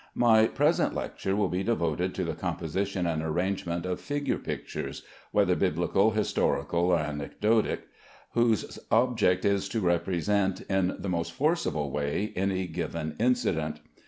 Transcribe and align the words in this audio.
My 0.15 0.47
present 0.47 0.95
lecture 0.95 1.35
will 1.35 1.47
be 1.47 1.61
devoted 1.61 2.15
to 2.15 2.23
the 2.23 2.33
composition 2.33 3.05
and 3.05 3.21
arrangement 3.21 3.85
of 3.85 3.99
figure 4.01 4.39
pictures, 4.39 5.03
whether 5.31 5.55
Biblical, 5.55 6.09
historical, 6.09 6.85
or 6.87 6.97
anecdotic, 6.97 7.81
whose 8.31 8.79
object 8.89 9.45
is 9.45 9.69
to 9.69 9.79
represent 9.79 10.61
in 10.61 10.95
the 10.97 11.07
most 11.09 11.33
forcible 11.33 11.91
way 11.91 12.33
any 12.35 12.65
given 12.65 13.15
incident. 13.19 13.79